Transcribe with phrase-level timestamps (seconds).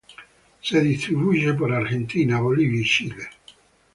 [0.61, 3.27] Se distribuye por Argentina, Bolivia y Chile.